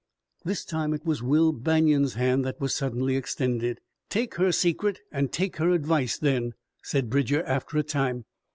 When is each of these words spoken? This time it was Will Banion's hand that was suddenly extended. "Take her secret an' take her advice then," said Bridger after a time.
This 0.43 0.65
time 0.65 0.95
it 0.95 1.05
was 1.05 1.21
Will 1.21 1.51
Banion's 1.51 2.15
hand 2.15 2.43
that 2.43 2.59
was 2.59 2.73
suddenly 2.73 3.15
extended. 3.15 3.77
"Take 4.09 4.33
her 4.37 4.51
secret 4.51 4.99
an' 5.11 5.27
take 5.27 5.57
her 5.57 5.69
advice 5.69 6.17
then," 6.17 6.55
said 6.81 7.07
Bridger 7.07 7.43
after 7.43 7.77
a 7.77 7.83
time. 7.83 8.25